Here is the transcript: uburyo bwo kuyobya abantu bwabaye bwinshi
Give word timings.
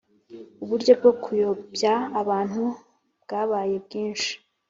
uburyo 0.63 0.91
bwo 0.99 1.11
kuyobya 1.21 1.93
abantu 2.21 2.61
bwabaye 3.23 3.75
bwinshi 3.85 4.31